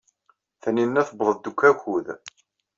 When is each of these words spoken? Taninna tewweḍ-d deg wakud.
Taninna 0.61 1.01
tewweḍ-d 1.09 1.41
deg 1.45 1.57
wakud. 1.61 2.05